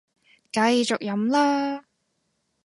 [0.51, 1.85] 繼續飲啦